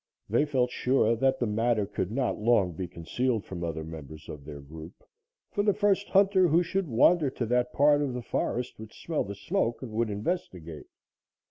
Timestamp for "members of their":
3.83-4.59